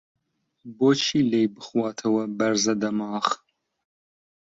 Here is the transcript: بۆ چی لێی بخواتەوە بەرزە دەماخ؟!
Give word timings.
بۆ 0.77 0.89
چی 1.01 1.19
لێی 1.29 1.47
بخواتەوە 1.55 2.23
بەرزە 2.37 2.73
دەماخ؟! 2.81 3.27